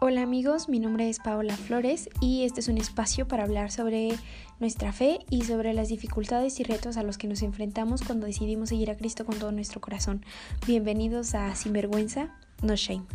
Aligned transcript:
Hola 0.00 0.22
amigos, 0.22 0.68
mi 0.68 0.78
nombre 0.78 1.08
es 1.08 1.18
Paola 1.18 1.56
Flores 1.56 2.08
y 2.20 2.44
este 2.44 2.60
es 2.60 2.68
un 2.68 2.78
espacio 2.78 3.26
para 3.26 3.42
hablar 3.42 3.72
sobre 3.72 4.10
nuestra 4.60 4.92
fe 4.92 5.18
y 5.28 5.42
sobre 5.42 5.74
las 5.74 5.88
dificultades 5.88 6.60
y 6.60 6.62
retos 6.62 6.96
a 6.96 7.02
los 7.02 7.18
que 7.18 7.26
nos 7.26 7.42
enfrentamos 7.42 8.02
cuando 8.02 8.26
decidimos 8.26 8.68
seguir 8.68 8.92
a 8.92 8.96
Cristo 8.96 9.26
con 9.26 9.40
todo 9.40 9.50
nuestro 9.50 9.80
corazón. 9.80 10.24
Bienvenidos 10.68 11.34
a 11.34 11.52
Sinvergüenza, 11.56 12.32
no 12.62 12.76
shame. 12.76 13.06